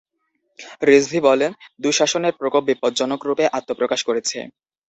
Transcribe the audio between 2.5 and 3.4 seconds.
বিপজ্জনক